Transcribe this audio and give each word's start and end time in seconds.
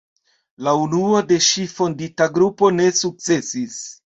La 0.67 0.71
unua 0.85 1.19
de 1.33 1.37
ŝi 1.49 1.67
fondita 1.75 2.31
grupo 2.39 2.73
ne 2.79 2.89
sukcesis. 3.05 3.79